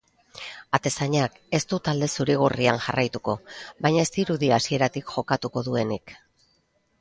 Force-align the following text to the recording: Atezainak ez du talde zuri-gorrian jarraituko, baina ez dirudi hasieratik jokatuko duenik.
Atezainak 0.77 1.35
ez 1.57 1.59
du 1.73 1.77
talde 1.87 2.09
zuri-gorrian 2.17 2.81
jarraituko, 2.85 3.35
baina 3.87 4.07
ez 4.07 4.09
dirudi 4.17 4.51
hasieratik 4.59 5.13
jokatuko 5.19 5.65
duenik. 5.71 6.17